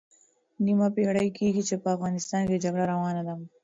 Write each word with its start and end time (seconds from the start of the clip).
نیمه 0.65 0.87
پېړۍ 0.95 1.29
کېږي 1.37 1.63
چې 1.69 1.75
په 1.83 1.87
افغانستان 1.95 2.41
کې 2.49 2.61
جګړه 2.63 2.85
روانه 2.93 3.21
ده. 3.27 3.35